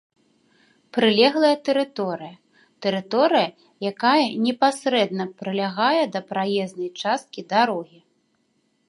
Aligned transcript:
прылеглая 0.93 1.57
тэрыторыя— 1.67 2.35
тэрыторыя, 2.85 3.49
якая 3.91 4.23
непасрэдна 4.47 5.25
прылягае 5.43 6.03
да 6.15 6.19
праезнай 6.33 6.89
часткі 7.05 7.41
дарогі 7.53 7.99